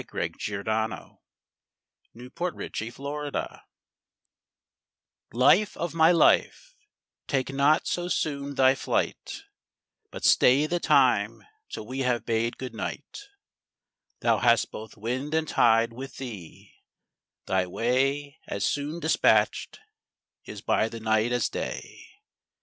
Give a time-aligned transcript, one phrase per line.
[0.01, 0.43] 66.
[0.45, 0.89] TO HIS DYING
[2.33, 3.61] BROTHER, MASTER WILLIAM HERRICK
[5.31, 6.75] Life of my life,
[7.27, 9.43] take not so soon thy flight,
[10.09, 13.25] But stay the time till we have bade good night.
[14.21, 16.71] Thou hast both wind and tide with thee;
[17.45, 19.77] thy way As soon dispatch'd
[20.45, 22.07] is by the night as day.